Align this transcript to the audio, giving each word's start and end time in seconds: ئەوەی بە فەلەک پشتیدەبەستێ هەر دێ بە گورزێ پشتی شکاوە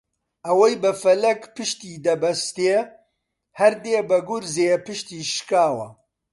ئەوەی 0.45 0.75
بە 0.83 0.91
فەلەک 1.01 1.41
پشتیدەبەستێ 1.55 2.77
هەر 3.59 3.73
دێ 3.83 3.99
بە 4.09 4.17
گورزێ 4.27 4.73
پشتی 4.85 5.21
شکاوە 5.33 5.87